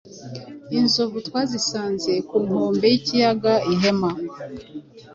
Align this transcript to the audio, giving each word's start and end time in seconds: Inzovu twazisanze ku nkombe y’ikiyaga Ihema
Inzovu 0.77 1.17
twazisanze 1.27 2.11
ku 2.27 2.35
nkombe 2.45 2.85
y’ikiyaga 2.91 3.53
Ihema 3.73 4.11